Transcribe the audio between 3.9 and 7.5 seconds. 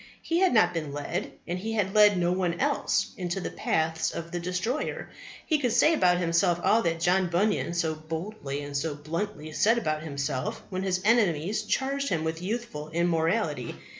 of the destroyer. He could say about himself all that John